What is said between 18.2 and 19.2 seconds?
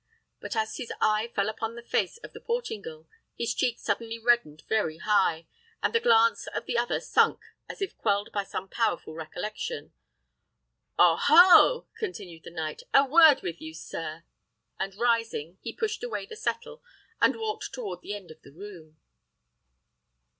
of the room.